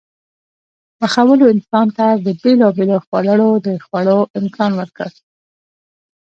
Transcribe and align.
پخولو 0.99 1.45
انسان 1.53 1.87
ته 1.97 2.05
د 2.25 2.27
بېلابېلو 2.41 2.97
خوړو 3.05 3.49
د 3.65 3.67
خوړلو 3.85 4.19
امکان 4.39 4.71
ورکړ. 4.75 5.11